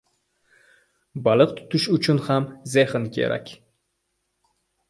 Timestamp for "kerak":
3.19-3.55